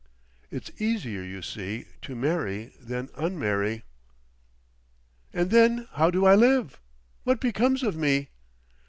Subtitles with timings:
[0.49, 3.83] It's easier, you see, to marry than unmarry."
[5.31, 6.81] "And then—how do I live?
[7.23, 8.29] What becomes of me?"